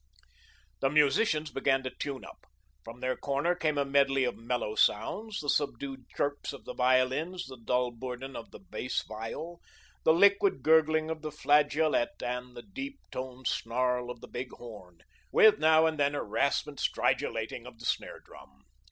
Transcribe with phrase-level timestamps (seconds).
[0.79, 2.47] The musicians began to tune up.
[2.83, 7.45] From their corner came a medley of mellow sounds, the subdued chirps of the violins,
[7.45, 9.61] the dull bourdon of the bass viol,
[10.03, 15.01] the liquid gurgling of the flageolet and the deep toned snarl of the big horn,
[15.31, 18.63] with now and then a rasping stridulating of the snare drum.